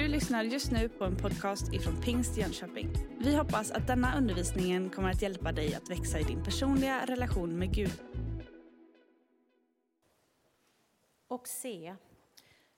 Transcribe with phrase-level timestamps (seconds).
[0.00, 2.92] Du lyssnar just nu på en podcast ifrån Pingst Jönköping.
[3.18, 7.58] Vi hoppas att denna undervisning kommer att hjälpa dig att växa i din personliga relation
[7.58, 8.02] med Gud.
[11.28, 11.96] Och se,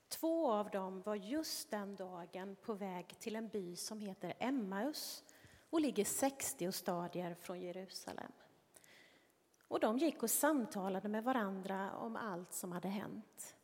[0.09, 5.23] två av dem var just den dagen på väg till en by som heter Emmaus
[5.69, 8.31] och ligger 60 stadier från Jerusalem.
[9.67, 13.55] Och de gick och samtalade med varandra om allt som hade hänt.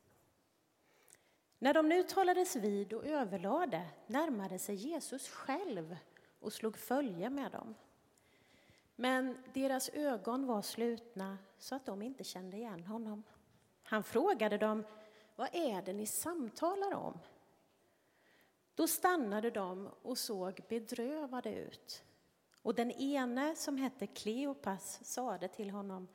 [1.59, 5.97] När de nu talades vid och överlade närmade sig Jesus själv
[6.39, 7.75] och slog följe med dem.
[8.95, 13.23] Men deras ögon var slutna så att de inte kände igen honom.
[13.83, 14.83] Han frågade dem,
[15.35, 17.19] vad är det ni samtalar om?
[18.75, 22.03] Då stannade de och såg bedrövade ut.
[22.61, 26.07] Och den ene, som hette Kleopas, sade till honom,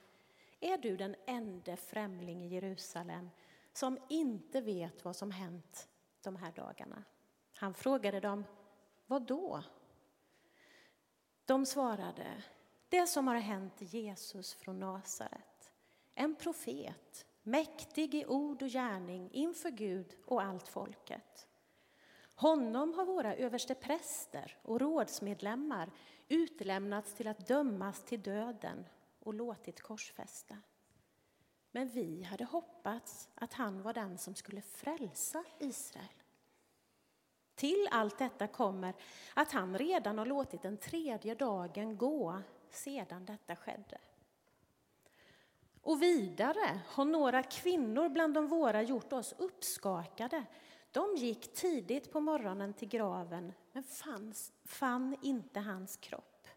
[0.61, 3.31] är du den enda främling i Jerusalem
[3.75, 5.89] som inte vet vad som hänt
[6.23, 7.05] de här dagarna.
[7.55, 8.45] Han frågade dem,
[9.07, 9.63] vad då?
[11.45, 12.43] De svarade,
[12.89, 15.73] det som har hänt Jesus från Nasaret,
[16.15, 21.49] en profet, mäktig i ord och gärning inför Gud och allt folket.
[22.35, 25.91] Honom har våra överstepräster och rådsmedlemmar
[26.29, 28.87] utlämnats till att dömas till döden
[29.21, 30.59] och låtit korsfästa.
[31.75, 36.23] Men vi hade hoppats att han var den som skulle frälsa Israel.
[37.55, 38.95] Till allt detta kommer
[39.35, 43.99] att han redan har låtit den tredje dagen gå sedan detta skedde.
[45.83, 50.45] Och vidare har några kvinnor bland de våra gjort oss uppskakade.
[50.91, 56.49] De gick tidigt på morgonen till graven men fanns, fann inte hans kropp.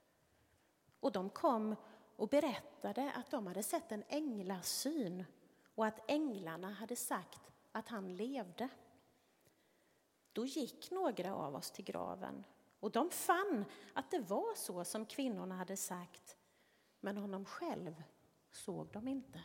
[0.99, 1.75] Och de kom
[2.17, 5.25] och berättade att de hade sett en änglasyn
[5.75, 8.69] och att änglarna hade sagt att han levde.
[10.33, 12.43] Då gick några av oss till graven
[12.79, 16.37] och de fann att det var så som kvinnorna hade sagt,
[16.99, 18.03] men honom själv
[18.51, 19.41] såg de inte.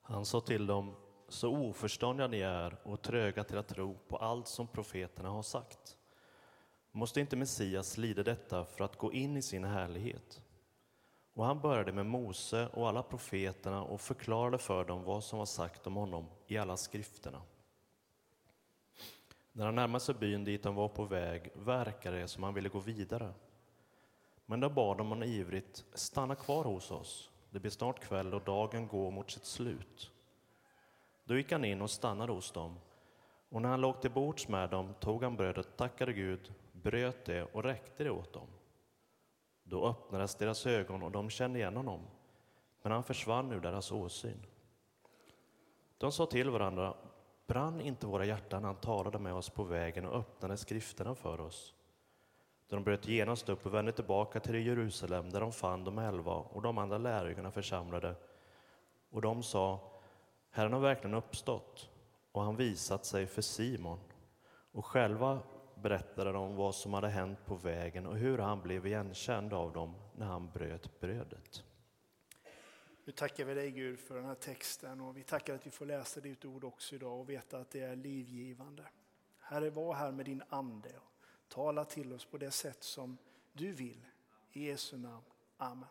[0.00, 0.96] Han sa till dem,
[1.28, 5.96] så oförståndiga ni är och tröga till att tro på allt som profeterna har sagt.
[6.90, 10.43] Måste inte Messias lida detta för att gå in i sin härlighet?
[11.34, 15.46] Och han började med Mose och alla profeterna och förklarade för dem vad som var
[15.46, 17.42] sagt om honom i alla skrifterna.
[19.52, 22.68] När han närmade sig byn dit han var på väg verkade det som han ville
[22.68, 23.32] gå vidare.
[24.46, 27.30] Men då bad de honom ivrigt, stanna kvar hos oss.
[27.50, 30.10] Det blir snart kväll och dagen går mot sitt slut.
[31.24, 32.78] Då gick han in och stannade hos dem.
[33.48, 37.44] Och när han låg till bords med dem tog han brödet, tackade Gud, bröt det
[37.44, 38.48] och räckte det åt dem.
[39.74, 42.00] Då öppnades deras ögon och de kände igen honom,
[42.82, 44.46] men han försvann ur deras åsyn.
[45.98, 46.94] De sa till varandra,
[47.46, 51.40] brann inte våra hjärtan när han talade med oss på vägen och öppnade skrifterna för
[51.40, 51.74] oss?
[52.68, 56.62] De bröt genast upp och vände tillbaka till Jerusalem där de fann de elva och
[56.62, 58.14] de andra lärjungarna församlade.
[59.10, 59.80] Och de sa,
[60.50, 61.90] Herren har verkligen uppstått
[62.32, 63.98] och han visat sig för Simon.
[64.72, 65.38] Och själva
[65.84, 69.94] berättade de vad som hade hänt på vägen och hur han blev igenkänd av dem
[70.16, 71.64] när han bröt brödet.
[73.04, 75.86] Nu tackar vi dig Gud för den här texten och vi tackar att vi får
[75.86, 78.84] läsa ditt ord också idag och veta att det är livgivande.
[79.38, 83.18] Herre, var här med din ande och tala till oss på det sätt som
[83.52, 84.06] du vill.
[84.52, 85.24] I Jesu namn.
[85.56, 85.88] Amen.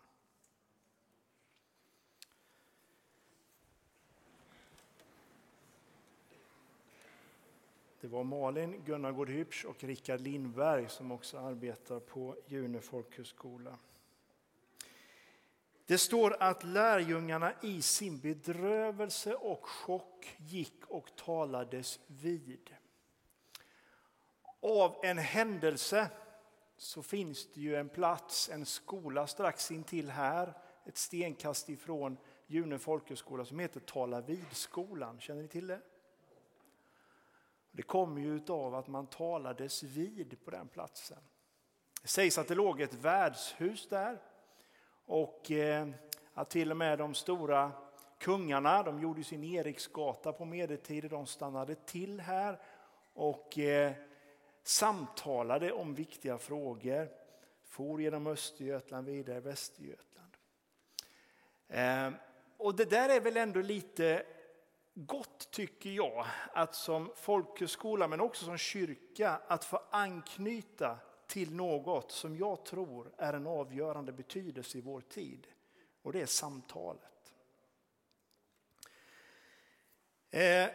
[8.04, 13.78] Det var Malin Gunnar Gårdhyps och Rickard Lindberg som också arbetar på June folkhögskola.
[15.86, 22.70] Det står att lärjungarna i sin bedrövelse och chock gick och talades vid.
[24.62, 26.10] Av en händelse
[26.78, 30.54] så finns det ju en plats, en skola strax intill här,
[30.86, 35.20] ett stenkast ifrån June folkhögskola som heter Tala vid-skolan.
[35.20, 35.82] Känner ni till det?
[37.76, 41.18] Det kommer ju av att man talades vid på den platsen.
[42.02, 44.22] Det sägs att det låg ett värdshus där
[45.06, 45.88] och eh,
[46.34, 47.72] att till och med de stora
[48.20, 52.60] kungarna, de gjorde sin Eriksgata på medeltiden, de stannade till här
[53.14, 53.94] och eh,
[54.64, 57.10] samtalade om viktiga frågor.
[57.66, 60.38] For genom Östergötland vidare Västergötland.
[61.68, 62.10] Eh,
[62.58, 64.26] och det där är väl ändå lite
[64.94, 70.98] gott tycker jag att som folkhögskola men också som kyrka att få anknyta
[71.28, 75.48] till något som jag tror är en avgörande betydelse i vår tid.
[76.02, 77.34] Och det är samtalet.
[80.32, 80.70] Eh,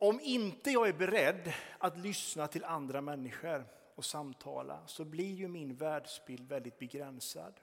[0.00, 3.64] Om inte jag är beredd att lyssna till andra människor
[3.94, 7.60] och samtala så blir ju min världsbild väldigt begränsad.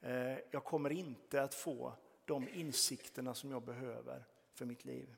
[0.00, 1.92] Eh, jag kommer inte att få
[2.26, 4.24] de insikterna som jag behöver
[4.54, 5.14] för mitt liv.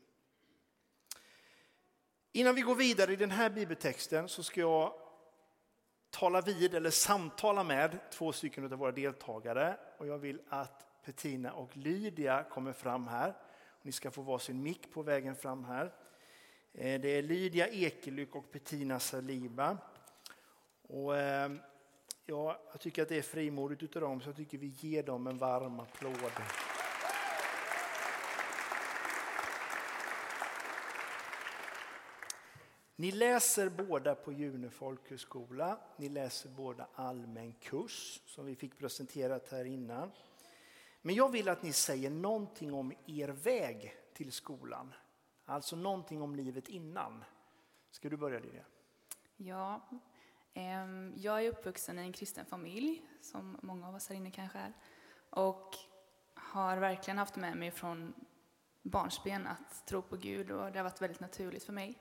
[2.33, 4.93] Innan vi går vidare i den här bibeltexten så ska jag
[6.11, 9.77] tala vid eller samtala med två stycken av våra deltagare.
[9.99, 13.35] Och jag vill att Petina och Lydia kommer fram här.
[13.83, 15.93] Ni ska få varsin mick på vägen fram här.
[16.73, 19.79] Eh, det är Lydia Ekelyck och Petina Saliba.
[20.83, 21.61] Och, ehm,
[22.27, 25.39] jag tycker att det är frimodigt utav dem så jag tycker vi ger dem en
[25.39, 26.33] varm applåd.
[33.01, 35.79] Ni läser båda på June folkhögskola.
[35.97, 40.11] Ni läser båda allmän kurs som vi fick presenterat här innan.
[41.03, 44.95] Men jag vill att ni säger någonting om er väg till skolan.
[45.45, 47.25] Alltså någonting om livet innan.
[47.91, 48.65] Ska du börja Lydia?
[49.37, 49.89] Ja,
[51.15, 54.73] jag är uppvuxen i en kristen familj, som många av oss här inne kanske är.
[55.31, 55.77] Och
[56.35, 58.15] har verkligen haft med mig från
[58.83, 61.99] barnsben att tro på Gud och det har varit väldigt naturligt för mig.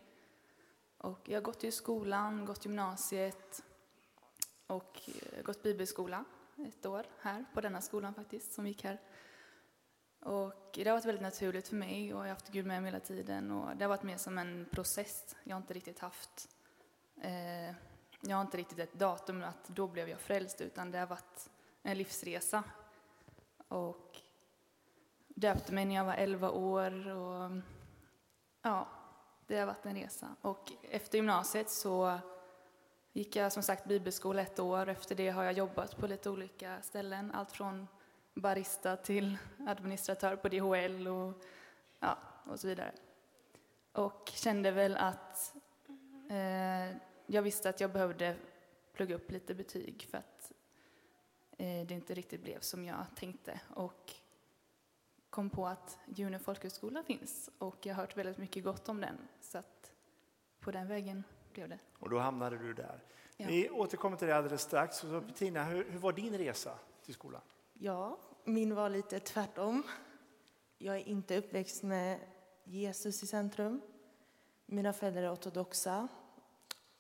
[0.97, 3.63] Och jag har gått i skolan, gått gymnasiet
[4.67, 6.25] och eh, gått bibelskola
[6.57, 9.01] ett år här på denna skolan faktiskt, som gick här.
[10.19, 12.91] Och det har varit väldigt naturligt för mig och jag har haft Gud med mig
[12.91, 15.35] hela tiden och det har varit mer som en process.
[15.43, 16.49] Jag har inte riktigt haft,
[17.21, 17.75] eh,
[18.21, 21.49] jag har inte riktigt ett datum att då blev jag frälst utan det har varit
[21.83, 22.63] en livsresa.
[23.67, 24.21] Och
[25.27, 27.51] döpte mig när jag var 11 år och
[28.61, 28.87] ja,
[29.47, 30.35] det har varit en resa.
[30.41, 32.19] Och efter gymnasiet så
[33.13, 34.89] gick jag som sagt bibelskola ett år.
[34.89, 37.31] Efter det har jag jobbat på lite olika ställen.
[37.31, 37.87] Allt från
[38.33, 41.43] barista till administratör på DHL och,
[41.99, 42.91] ja, och så vidare.
[43.91, 45.55] Och kände väl att
[46.29, 48.35] eh, jag visste att jag behövde
[48.93, 50.51] plugga upp lite betyg för att
[51.57, 53.59] eh, det inte riktigt blev som jag tänkte.
[53.69, 54.13] Och
[55.29, 59.17] kom på att June folkhögskola finns och jag har hört väldigt mycket gott om den.
[59.41, 59.91] Så att
[60.59, 61.79] på den vägen blev det.
[61.99, 63.03] Och då hamnade du där.
[63.37, 63.47] Ja.
[63.47, 64.97] Vi återkommer till det alldeles strax.
[64.97, 67.41] Så Bettina, hur, hur var din resa till skolan?
[67.73, 69.83] Ja, min var lite tvärtom.
[70.77, 72.19] Jag är inte uppväxt med
[72.63, 73.81] Jesus i centrum.
[74.65, 76.07] Mina föräldrar är ortodoxa.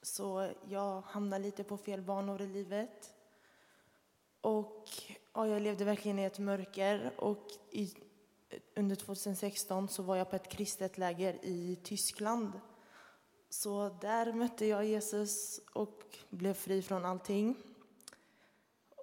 [0.01, 3.13] Så jag hamnade lite på fel banor i livet.
[4.41, 4.85] Och
[5.33, 7.11] ja, jag levde verkligen i ett mörker.
[7.17, 7.93] Och i
[8.75, 12.51] under 2016 så var jag på ett kristet läger i Tyskland.
[13.49, 17.55] Så där mötte jag Jesus och blev fri från allting.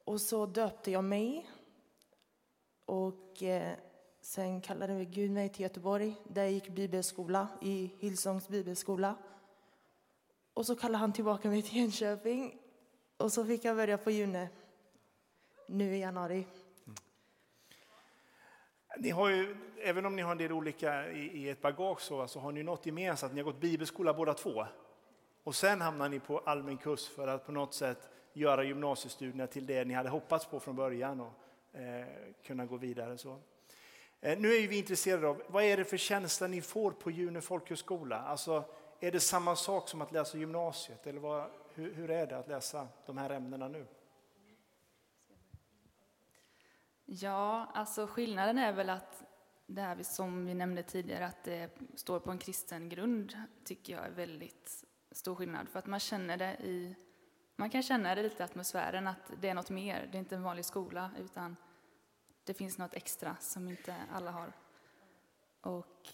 [0.05, 1.51] Och så döpte jag mig.
[2.85, 3.77] Och eh,
[4.21, 9.17] sen kallade Gud mig till Göteborg där jag gick bibelskola i Hillsongs bibelskola.
[10.55, 12.59] Och så kallade han tillbaka mig till Jönköping.
[13.17, 14.49] Och så fick jag börja på June
[15.69, 16.47] nu i januari.
[19.05, 22.29] Ni har ju, även om ni har en del olika i, i ett bagage så,
[22.29, 23.33] så har ni något gemensamt.
[23.33, 24.67] Ni har gått bibelskola båda två.
[25.43, 27.99] Och sen hamnar ni på allmän kurs för att på något sätt
[28.33, 31.33] göra gymnasiestudierna till det ni hade hoppats på från början och
[31.81, 32.07] eh,
[32.47, 33.19] kunna gå vidare.
[33.19, 33.39] Så.
[34.21, 37.41] Eh, nu är vi intresserade av vad är det för tjänster ni får på June
[37.41, 38.19] folkhögskola?
[38.19, 38.65] Alltså,
[39.01, 41.07] är det samma sak som att läsa gymnasiet?
[41.07, 43.87] Eller vad, hur, hur är det att läsa de här ämnena nu?
[47.07, 49.25] Ja, alltså skillnaden är väl att
[49.67, 54.07] det här som vi nämnde tidigare, att det står på en kristen grund, tycker jag
[54.07, 55.69] är väldigt stor skillnad.
[55.69, 56.97] För att man känner det i,
[57.57, 60.09] man kan känna det lite i atmosfären, att det är något mer.
[60.13, 61.57] Det är inte en vanlig skola, utan
[62.45, 64.53] det finns något extra som inte alla har.
[65.61, 66.09] Och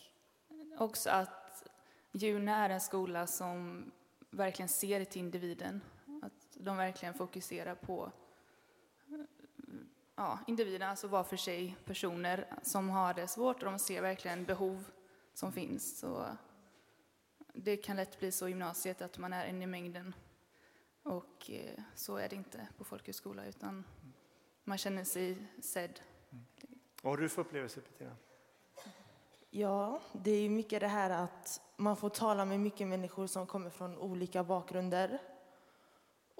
[0.78, 1.68] också att
[2.12, 3.84] Juna är en skola som
[4.30, 5.80] verkligen ser till individen.
[6.22, 8.12] Att de verkligen fokuserar på
[10.20, 14.44] ja, individer, alltså var för sig personer som har det svårt och de ser verkligen
[14.44, 14.84] behov
[15.34, 15.98] som finns.
[15.98, 16.26] Så
[17.54, 20.14] det kan lätt bli så i gymnasiet att man är en i mängden.
[21.02, 23.84] Och eh, så är det inte på folkhögskola utan
[24.64, 26.00] man känner sig sedd.
[26.32, 26.44] Mm.
[27.02, 28.16] Vad har du för upplevelse Petina?
[29.50, 33.70] Ja, det är mycket det här att man får tala med mycket människor som kommer
[33.70, 35.18] från olika bakgrunder.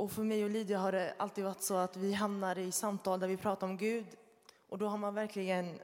[0.00, 3.20] Och för mig och Lydia har det alltid varit så att vi hamnar i samtal
[3.20, 4.06] där vi pratar om Gud.
[4.68, 5.78] Och då har man verkligen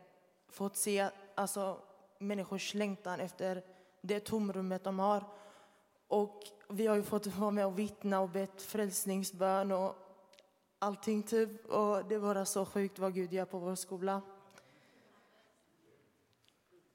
[0.49, 1.81] fått se alltså,
[2.19, 3.63] människors längtan efter
[4.01, 5.25] det tomrummet de har.
[6.09, 9.97] Och vi har ju fått vara med och vittna och bett frälsningsbön och
[10.79, 11.67] allting typ.
[11.67, 14.23] Och det är bara så sjukt vad Gud gör på vår skola.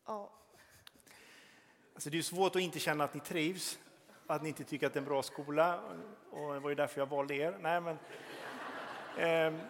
[0.06, 0.32] Ja.
[1.94, 3.80] Alltså det är svårt att inte känna att ni trivs,
[4.32, 5.80] att ni inte tycker att det är en bra skola.
[6.32, 7.58] Och det var ju därför jag valde er.
[7.62, 7.98] Nej, men,
[9.18, 9.62] eh,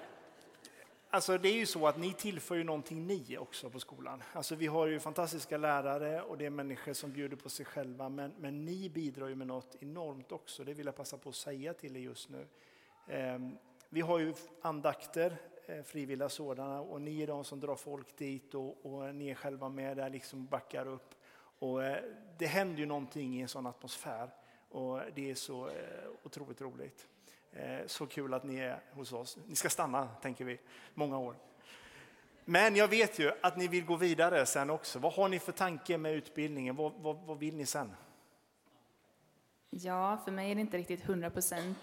[1.09, 4.23] alltså det är ju så att ni tillför ju någonting ni också på skolan.
[4.33, 8.09] Alltså vi har ju fantastiska lärare och det är människor som bjuder på sig själva.
[8.09, 10.63] Men, men ni bidrar ju med något enormt också.
[10.63, 12.47] Det vill jag passa på att säga till er just nu.
[13.07, 13.39] Eh,
[13.89, 15.37] vi har ju andakter
[15.71, 19.35] Eh, frivilliga sådana och ni är de som drar folk dit och, och ni är
[19.35, 21.15] själva med där liksom backar upp.
[21.59, 22.03] Och eh,
[22.37, 24.29] det händer ju någonting i en sån atmosfär
[24.71, 25.73] och det är så eh,
[26.23, 27.07] otroligt roligt.
[27.85, 29.37] Så kul att ni är hos oss.
[29.47, 30.59] Ni ska stanna, tänker vi,
[30.93, 31.35] många år.
[32.45, 34.99] Men jag vet ju att ni vill gå vidare sen också.
[34.99, 36.75] Vad har ni för tanke med utbildningen?
[36.75, 37.91] Vad, vad, vad vill ni sen?
[39.69, 41.73] Ja, för mig är det inte riktigt 100%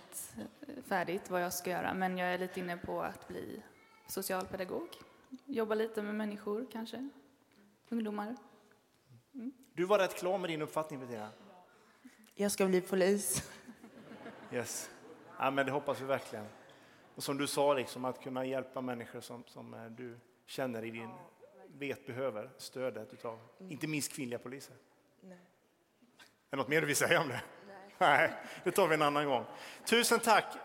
[0.86, 3.62] färdigt vad jag ska göra, men jag är lite inne på att bli
[4.06, 4.88] socialpedagog.
[5.44, 7.08] Jobba lite med människor kanske,
[7.88, 8.36] ungdomar.
[9.34, 9.52] Mm.
[9.72, 11.28] Du var rätt klar med din uppfattning Bettina.
[12.40, 13.50] Jag ska bli polis.
[14.52, 14.90] Yes.
[15.38, 16.44] Ja, men det hoppas vi verkligen.
[17.14, 20.90] Och som du sa, liksom, att kunna hjälpa människor som, som eh, du känner i
[20.90, 21.10] din,
[21.66, 23.72] vet behöver stödet av, mm.
[23.72, 24.76] inte minst kvinnliga poliser.
[25.20, 25.38] Nej.
[25.38, 25.40] Är
[26.50, 27.42] det något mer du vill säga om det?
[27.66, 27.94] Nej.
[27.98, 28.32] Nej,
[28.64, 29.44] det tar vi en annan gång.
[29.84, 30.56] Tusen tack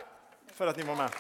[0.46, 1.12] för att ni var med.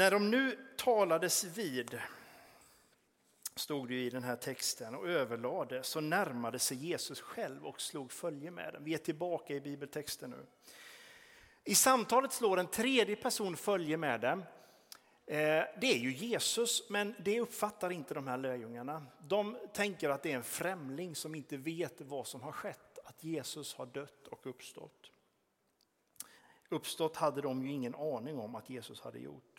[0.00, 2.00] När de nu talades vid,
[3.54, 8.12] stod det i den här texten, och överlade så närmade sig Jesus själv och slog
[8.12, 8.84] följe med dem.
[8.84, 10.46] Vi är tillbaka i bibeltexten nu.
[11.64, 14.38] I samtalet slår en tredje person följe med dem.
[15.26, 19.06] Eh, det är ju Jesus, men det uppfattar inte de här lärjungarna.
[19.18, 23.24] De tänker att det är en främling som inte vet vad som har skett, att
[23.24, 25.10] Jesus har dött och uppstått.
[26.68, 29.50] Uppstått hade de ju ingen aning om att Jesus hade gjort.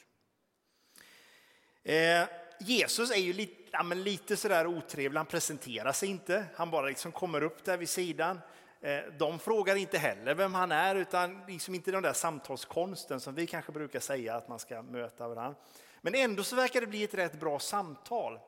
[1.84, 2.24] Eh,
[2.60, 6.46] Jesus är ju lite, ja, men lite sådär otrevlig, han presenterar sig inte.
[6.56, 8.40] Han bara liksom kommer upp där vid sidan.
[8.82, 13.36] Eh, de frågar inte heller vem han är, utan liksom inte den där samtalskonsten som
[13.36, 15.60] vi kanske brukar säga att man ska möta varandra.
[16.02, 18.40] Men ändå så verkar det bli ett rätt bra samtal.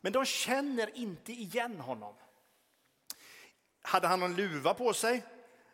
[0.00, 2.14] Men de känner inte igen honom.
[3.82, 5.22] Hade han någon luva på sig?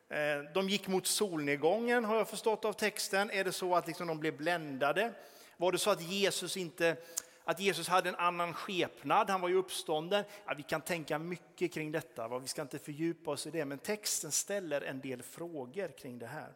[0.08, 3.30] Eh, de gick mot solnedgången har jag förstått av texten.
[3.30, 5.12] Är det så att liksom de blev bländade?
[5.56, 6.96] Var det så att Jesus, inte,
[7.44, 10.24] att Jesus hade en annan skepnad, han var ju uppstånden?
[10.46, 13.78] Ja, vi kan tänka mycket kring detta, vi ska inte fördjupa oss i det, men
[13.78, 16.52] texten ställer en del frågor kring det här.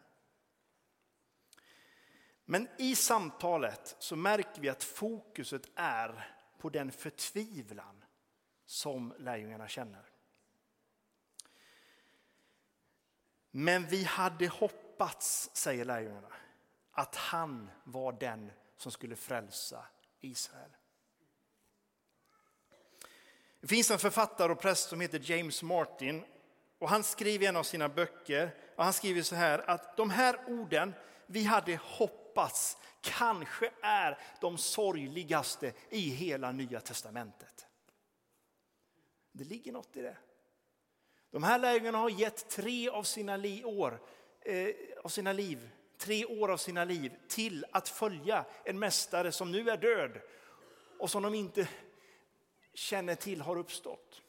[2.44, 8.04] Men i samtalet så märker vi att fokuset är på den förtvivlan
[8.66, 10.04] som lärjungarna känner.
[13.50, 16.32] Men vi hade hoppats, säger lärjungarna,
[16.90, 19.84] att han var den som skulle frälsa
[20.20, 20.70] Israel.
[23.60, 26.24] Det finns en författare och präst som heter James Martin
[26.78, 30.10] och han skriver i en av sina böcker och han skriver så här att de
[30.10, 30.94] här orden
[31.26, 37.66] vi hade hoppats kanske är de sorgligaste i hela Nya testamentet.
[39.32, 40.16] Det ligger något i det.
[41.30, 44.00] De här lärjungarna har gett tre av sina, li år,
[44.40, 44.68] eh,
[45.04, 49.70] av sina liv tre år av sina liv till att följa en mästare som nu
[49.70, 50.20] är död
[50.98, 51.68] och som de inte
[52.74, 54.22] känner till har uppstått.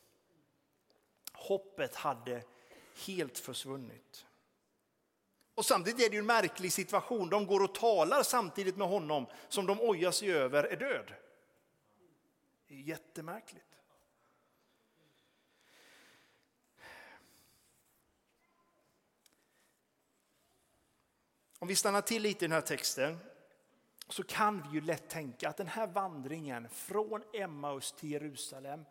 [1.33, 2.43] Hoppet hade
[3.05, 4.25] helt försvunnit.
[5.55, 7.29] Och samtidigt är det en märklig situation.
[7.29, 11.13] De går och talar samtidigt med honom som de ojar sig över är död.
[12.67, 13.70] Det är jättemärkligt.
[21.61, 23.17] Om vi stannar till lite i den här texten
[24.07, 28.85] så kan vi ju lätt tänka att den här vandringen från Emmaus till Jerusalem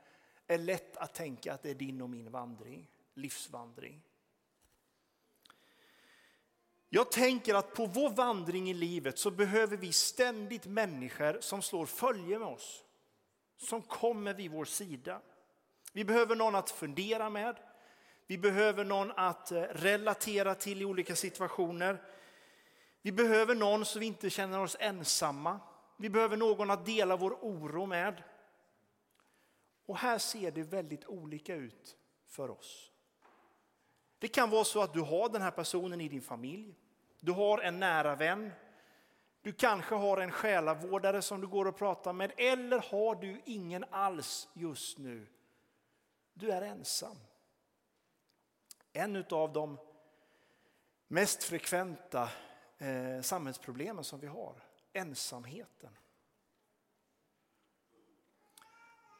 [0.46, 4.02] är lätt att tänka att det är din och min vandring, livsvandring.
[6.88, 11.86] Jag tänker att på vår vandring i livet så behöver vi ständigt människor som slår
[11.86, 12.84] följe med oss,
[13.56, 15.20] som kommer vid vår sida.
[15.92, 17.56] Vi behöver någon att fundera med,
[18.26, 22.02] vi behöver någon att eh, relatera till i olika situationer.
[23.02, 25.60] Vi behöver någon så vi inte känner oss ensamma.
[25.96, 28.22] Vi behöver någon att dela vår oro med.
[29.86, 32.90] Och här ser det väldigt olika ut för oss.
[34.18, 36.74] Det kan vara så att du har den här personen i din familj.
[37.20, 38.52] Du har en nära vän.
[39.42, 42.32] Du kanske har en själavårdare som du går och pratar med.
[42.36, 45.26] Eller har du ingen alls just nu.
[46.34, 47.16] Du är ensam.
[48.92, 49.78] En av de
[51.08, 52.28] mest frekventa
[52.80, 54.54] eh, samhällsproblemen som vi har.
[54.92, 55.98] Ensamheten.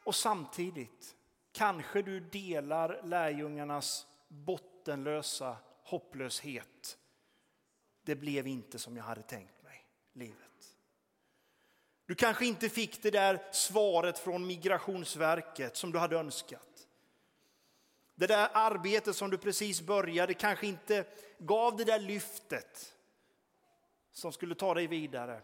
[0.05, 1.17] Och samtidigt
[1.53, 6.99] kanske du delar lärjungarnas bottenlösa hopplöshet.
[8.03, 10.77] Det blev inte som jag hade tänkt mig, livet.
[12.07, 16.89] Du kanske inte fick det där svaret från Migrationsverket som du hade önskat.
[18.15, 21.05] Det där arbetet som du precis började kanske inte
[21.39, 22.95] gav det där lyftet
[24.21, 25.43] som skulle ta dig vidare.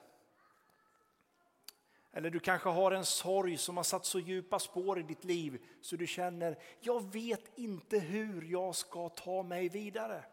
[2.13, 5.67] Eller du kanske har en sorg som har satt så djupa spår i ditt liv
[5.81, 10.25] så du känner, jag vet inte hur jag ska ta mig vidare.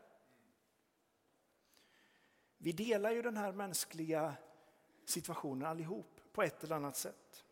[2.58, 4.36] Vi delar ju den här mänskliga
[5.06, 7.46] situationen allihop på ett eller annat sätt.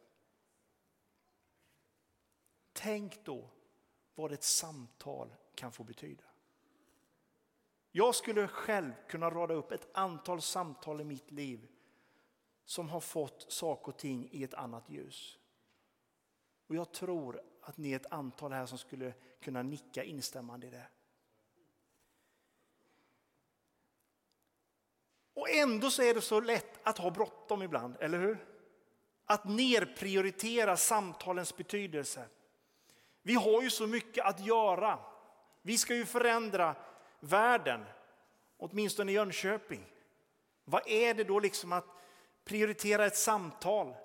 [2.74, 3.50] Tänk då
[4.16, 6.31] vad ett samtal kan få betyda.
[7.92, 11.68] Jag skulle själv kunna rada upp ett antal samtal i mitt liv
[12.66, 15.38] som har fått saker och ting i ett annat ljus.
[16.68, 20.70] Och jag tror att ni är ett antal här som skulle kunna nicka instämmande i
[20.70, 20.88] det.
[25.34, 28.46] Och ändå så är det så lätt att ha bråttom ibland, eller hur?
[29.26, 32.26] Att nerprioritera samtalens betydelse.
[33.22, 35.00] Vi har ju så mycket att göra.
[35.62, 36.76] Vi ska ju förändra
[37.22, 37.86] världen,
[38.58, 39.86] åtminstone i Jönköping.
[40.64, 41.86] Vad är det då liksom att
[42.44, 43.96] prioritera ett samtal?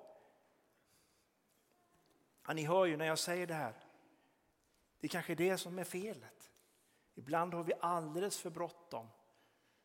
[2.47, 3.73] Ja, ni hör ju när jag säger det här.
[4.99, 6.51] Det är kanske är det som är felet.
[7.15, 9.07] Ibland har vi alldeles för bråttom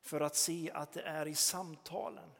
[0.01, 2.31] för att se att det är i samtalen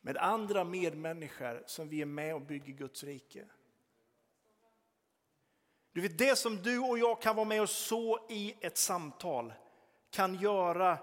[0.00, 3.48] med andra medmänniskor som vi är med och bygger Guds rike.
[5.92, 9.52] Du vet, det som du och jag kan vara med och så i ett samtal
[10.10, 10.98] kan göra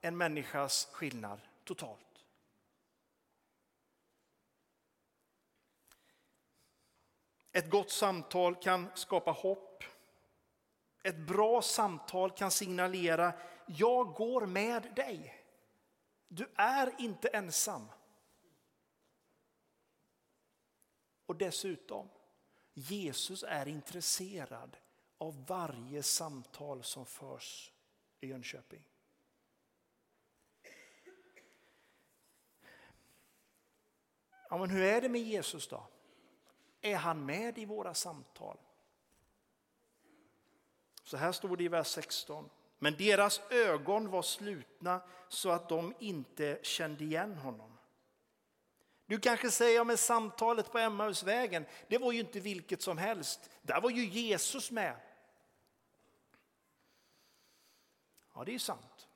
[0.00, 1.98] en människas skillnad totalt.
[7.52, 9.84] Ett gott samtal kan skapa hopp.
[11.02, 13.32] Ett bra samtal kan signalera,
[13.66, 15.44] jag går med dig.
[16.28, 17.88] Du är inte ensam.
[21.26, 22.08] Och dessutom,
[22.74, 24.76] Jesus är intresserad
[25.18, 27.72] av varje samtal som förs
[28.20, 28.84] i Jönköping.
[34.48, 35.86] Ja, men hur är det med Jesus då?
[36.80, 38.58] Är han med i våra samtal?
[41.02, 42.50] Så här står det i vers 16.
[42.78, 47.78] Men deras ögon var slutna så att de inte kände igen honom.
[49.12, 53.50] Du kanske säger med samtalet på Emmausvägen, det var ju inte vilket som helst.
[53.62, 54.96] Där var ju Jesus med.
[58.34, 59.08] Ja, det är sant.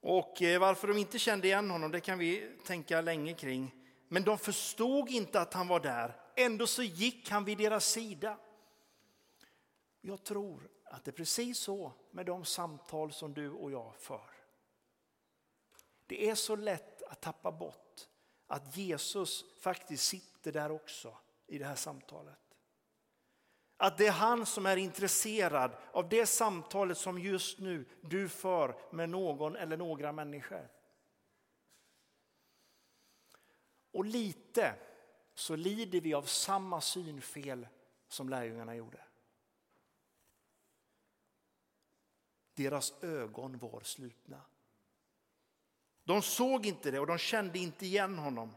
[0.00, 3.74] Och eh, varför de inte kände igen honom, det kan vi tänka länge kring.
[4.08, 6.16] Men de förstod inte att han var där.
[6.36, 8.38] Ändå så gick han vid deras sida.
[10.00, 14.30] Jag tror att det är precis så med de samtal som du och jag för.
[16.06, 17.91] Det är så lätt att tappa bort
[18.52, 22.38] att Jesus faktiskt sitter där också i det här samtalet.
[23.76, 28.76] Att det är han som är intresserad av det samtalet som just nu du för
[28.90, 30.68] med någon eller några människor.
[33.92, 34.74] Och lite
[35.34, 37.68] så lider vi av samma synfel
[38.08, 39.04] som lärjungarna gjorde.
[42.54, 44.40] Deras ögon var slutna.
[46.04, 48.54] De såg inte det och de kände inte igen honom.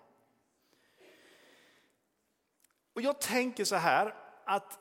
[2.94, 4.80] Och Jag tänker så här att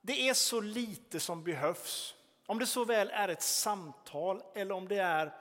[0.00, 2.14] det är så lite som behövs.
[2.46, 5.34] Om det så väl är ett samtal eller om det är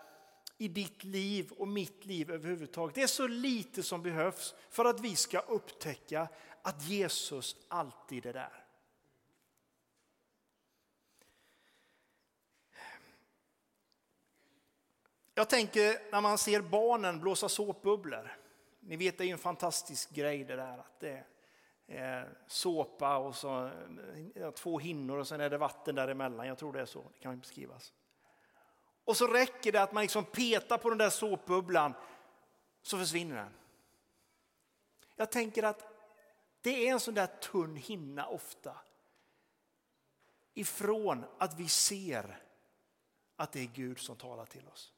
[0.58, 2.96] i ditt liv och mitt liv överhuvudtaget.
[2.96, 6.28] Det är så lite som behövs för att vi ska upptäcka
[6.62, 8.69] att Jesus alltid är där.
[15.40, 18.38] Jag tänker när man ser barnen blåsa såpbubblor.
[18.80, 21.24] Ni vet det är en fantastisk grej det där att det
[21.88, 23.72] är såpa och så
[24.56, 26.48] två hinnor och sen är det vatten däremellan.
[26.48, 27.94] Jag tror det är så, det kan beskrivas.
[29.06, 31.94] Och så räcker det att man liksom petar på den där såpbubblan
[32.82, 33.54] så försvinner den.
[35.16, 35.88] Jag tänker att
[36.62, 38.78] det är en sån där tunn hinna ofta.
[40.54, 42.44] Ifrån att vi ser
[43.36, 44.94] att det är Gud som talar till oss.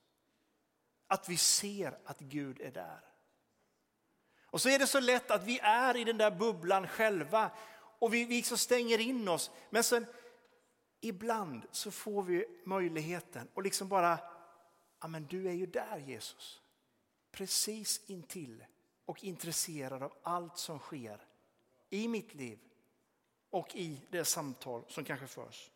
[1.12, 3.00] Att vi ser att Gud är där.
[4.46, 7.52] Och så är det så lätt att vi är i den där bubblan själva
[8.00, 9.52] och vi, vi så stänger in oss.
[9.70, 10.06] Men sen
[11.02, 14.20] ibland så får vi möjligheten och liksom bara
[15.02, 16.62] ja, men du är ju där Jesus.
[17.32, 18.66] Precis intill
[19.06, 21.26] och intresserad av allt som sker
[21.90, 22.60] i mitt liv
[23.50, 25.71] och i det samtal som kanske förs.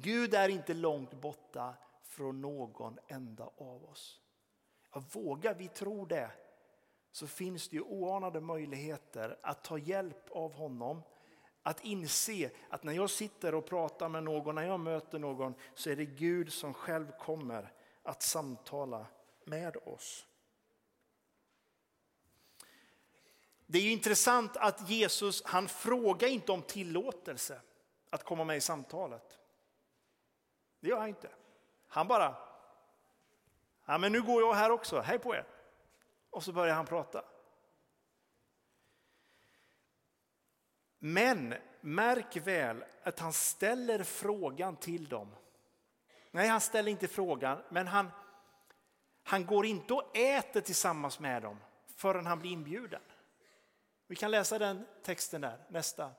[0.00, 4.20] Gud är inte långt borta från någon enda av oss.
[4.94, 6.30] Ja, vågar vi tro det
[7.12, 11.02] så finns det ju oanade möjligheter att ta hjälp av honom.
[11.62, 15.90] Att inse att när jag sitter och pratar med någon, när jag möter någon så
[15.90, 19.06] är det Gud som själv kommer att samtala
[19.44, 20.26] med oss.
[23.66, 27.60] Det är ju intressant att Jesus han frågar inte om tillåtelse
[28.10, 29.38] att komma med i samtalet.
[30.86, 31.28] Det gör han inte.
[31.88, 32.36] Han bara,
[33.84, 35.44] ja, men nu går jag här också, hej på er.
[36.30, 37.24] Och så börjar han prata.
[40.98, 45.34] Men märk väl att han ställer frågan till dem.
[46.30, 48.10] Nej, han ställer inte frågan, men han,
[49.22, 51.58] han går inte och äter tillsammans med dem
[51.96, 53.02] förrän han blir inbjuden.
[54.06, 56.10] Vi kan läsa den texten där, nästa.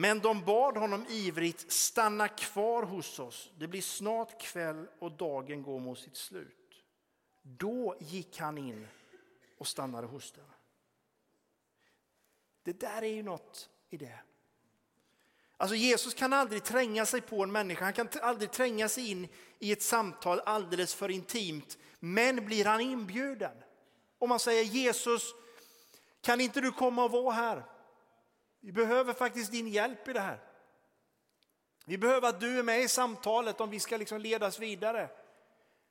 [0.00, 3.50] Men de bad honom ivrigt stanna kvar hos oss.
[3.56, 6.82] Det blir snart kväll och dagen går mot sitt slut.
[7.42, 8.88] Då gick han in
[9.58, 10.44] och stannade hos dem.
[12.62, 14.18] Det där är ju något i det.
[15.56, 19.28] Alltså Jesus kan aldrig tränga sig på en människa, han kan aldrig tränga sig in
[19.58, 21.78] i ett samtal alldeles för intimt.
[22.00, 23.56] Men blir han inbjuden,
[24.18, 25.22] om man säger Jesus,
[26.20, 27.77] kan inte du komma och vara här?
[28.60, 30.40] Vi behöver faktiskt din hjälp i det här.
[31.84, 35.10] Vi behöver att du är med i samtalet om vi ska liksom ledas vidare.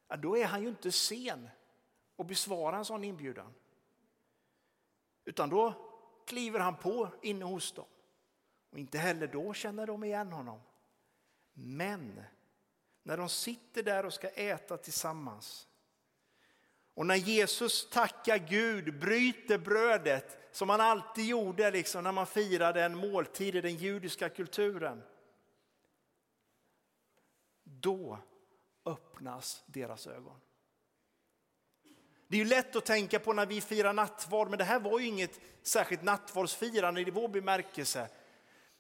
[0.08, 1.49] Ja, då är han ju inte sen
[2.17, 3.53] att besvara en sån inbjudan.
[5.25, 5.73] Utan då
[6.25, 7.86] kliver han på inne hos dem.
[8.69, 10.62] Och inte heller då känner de igen honom.
[11.53, 12.21] Men
[13.03, 15.66] när de sitter där och ska äta tillsammans
[16.97, 22.83] och när Jesus tackar Gud, bryter brödet som han alltid gjorde liksom när man firade
[22.83, 25.03] en måltid i den judiska kulturen.
[27.63, 28.19] Då
[28.86, 30.39] öppnas deras ögon.
[32.27, 34.99] Det är ju lätt att tänka på när vi firar nattvard, men det här var
[34.99, 38.10] ju inget särskilt nattvardsfirande i vår bemärkelse.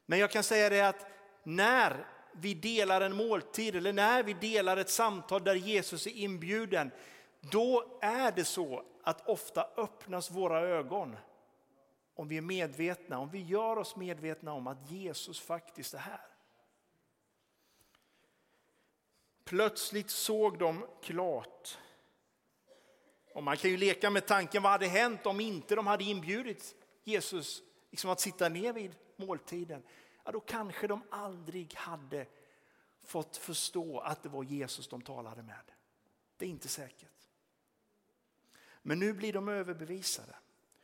[0.05, 1.05] Men jag kan säga det att
[1.43, 6.91] när vi delar en måltid eller när vi delar ett samtal där Jesus är inbjuden,
[7.41, 11.15] då är det så att ofta öppnas våra ögon.
[12.15, 16.27] Om vi är medvetna, om vi gör oss medvetna om att Jesus faktiskt är här.
[19.43, 21.77] Plötsligt såg de klart.
[23.33, 26.75] Och man kan ju leka med tanken, vad hade hänt om inte de hade inbjudit
[27.03, 29.83] Jesus liksom att sitta ner vid måltiden?
[30.23, 32.25] Ja, då kanske de aldrig hade
[33.03, 35.71] fått förstå att det var Jesus de talade med.
[36.37, 37.16] Det är inte säkert.
[38.87, 40.35] Men nu blir de överbevisade.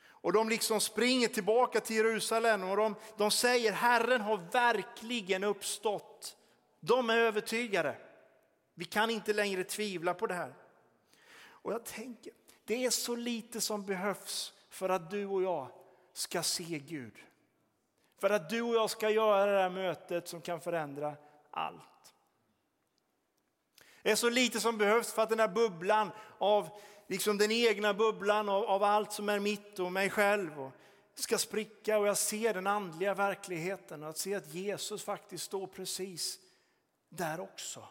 [0.06, 6.38] Och de liksom springer tillbaka till Jerusalem och de, de säger Herren har verkligen uppstått.
[6.80, 7.96] De är övertygade.
[8.74, 10.54] Vi kan inte längre tvivla på det här.
[11.46, 12.34] Och jag tänker,
[12.66, 15.68] det är så lite som behövs för att du och jag
[16.14, 17.18] ska se Gud.
[18.20, 21.16] För att du och jag ska göra det här mötet som kan förändra
[21.52, 22.13] allt.
[24.04, 26.70] Det är så lite som behövs för att den här bubblan av
[27.08, 30.72] liksom den egna bubblan av, av allt som är mitt och mig själv och
[31.14, 35.68] ska spricka och jag ser den andliga verkligheten och att se att Jesus faktiskt står
[35.68, 36.40] precis
[37.10, 37.88] där också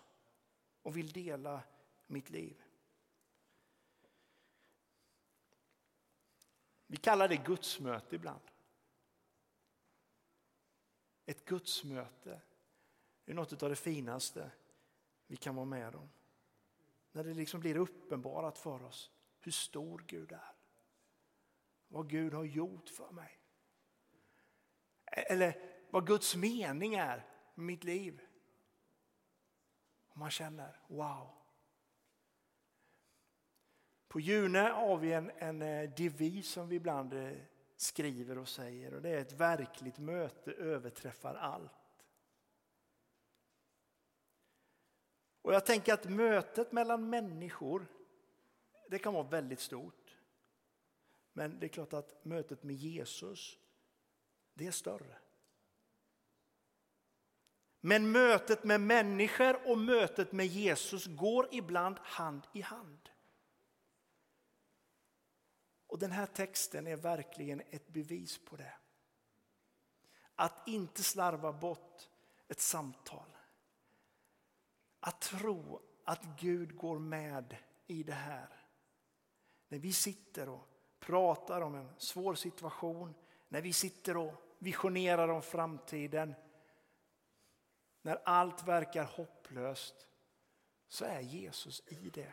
[0.82, 1.62] och vill dela
[2.06, 2.62] mitt liv.
[6.86, 8.40] Vi kallar det gudsmöte ibland.
[11.26, 12.40] Ett gudsmöte
[13.26, 14.50] är något av det finaste
[15.32, 16.10] vi kan vara med om.
[17.12, 20.54] När det liksom blir uppenbarat för oss hur stor Gud är.
[21.88, 23.38] Vad Gud har gjort för mig.
[25.04, 25.58] Eller
[25.90, 28.20] vad Guds mening är med mitt liv.
[30.08, 31.34] Och man känner wow.
[34.08, 37.32] På June har vi en, en eh, devis som vi ibland eh,
[37.76, 41.81] skriver och säger och det är ett verkligt möte överträffar allt.
[45.42, 47.86] Och jag tänker att mötet mellan människor,
[48.90, 50.16] det kan vara väldigt stort.
[51.32, 53.58] Men det är klart att mötet med Jesus,
[54.54, 55.18] det är större.
[57.80, 63.08] Men mötet med människor och mötet med Jesus går ibland hand i hand.
[65.86, 68.74] Och den här texten är verkligen ett bevis på det.
[70.34, 72.08] Att inte slarva bort
[72.48, 73.36] ett samtal.
[75.04, 78.48] Att tro att Gud går med i det här.
[79.68, 80.68] När vi sitter och
[81.00, 83.14] pratar om en svår situation,
[83.48, 86.34] när vi sitter och visionerar om framtiden,
[88.02, 90.08] när allt verkar hopplöst,
[90.88, 92.32] så är Jesus i det.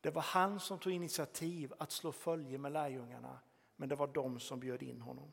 [0.00, 3.38] Det var han som tog initiativ att slå följe med lärjungarna,
[3.76, 5.32] men det var de som bjöd in honom.